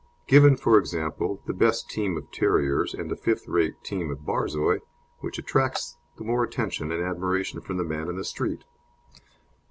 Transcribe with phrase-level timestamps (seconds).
[0.25, 4.79] Given, for example, the best team of terriers and a fifth rate team of Borzois,
[5.19, 8.63] which attracts the more attention and admiration from the man in the street?